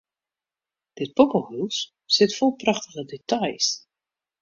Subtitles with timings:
[0.99, 1.77] Dit poppehûs
[2.13, 3.67] sit fol prachtige details.